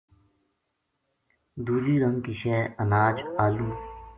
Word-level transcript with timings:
دُوجی 1.65 1.95
رنگ 2.03 2.17
کی 2.25 2.33
شے 2.41 2.55
اناج 2.81 3.17
آلو 3.43 3.67